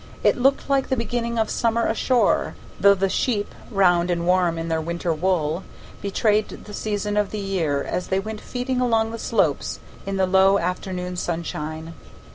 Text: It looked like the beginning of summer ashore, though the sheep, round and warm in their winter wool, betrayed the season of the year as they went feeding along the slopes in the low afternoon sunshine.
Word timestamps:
It 0.23 0.35
looked 0.35 0.67
like 0.67 0.89
the 0.89 0.97
beginning 0.97 1.37
of 1.37 1.51
summer 1.51 1.85
ashore, 1.85 2.55
though 2.79 2.95
the 2.95 3.07
sheep, 3.07 3.53
round 3.69 4.09
and 4.09 4.25
warm 4.25 4.57
in 4.57 4.67
their 4.67 4.81
winter 4.81 5.13
wool, 5.13 5.63
betrayed 6.01 6.49
the 6.65 6.73
season 6.73 7.17
of 7.17 7.29
the 7.29 7.37
year 7.37 7.83
as 7.83 8.07
they 8.07 8.19
went 8.19 8.41
feeding 8.41 8.81
along 8.81 9.11
the 9.11 9.19
slopes 9.19 9.79
in 10.07 10.17
the 10.17 10.25
low 10.25 10.57
afternoon 10.57 11.17
sunshine. 11.17 11.93